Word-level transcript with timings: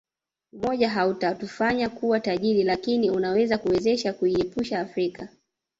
Umoja 0.53 0.89
hautatufanya 0.89 1.89
kuwa 1.89 2.19
tajiri 2.19 2.63
lakini 2.63 3.09
unaweza 3.09 3.57
kuwezesha 3.57 4.13
kuiepusha 4.13 4.79
Afrika 4.79 5.29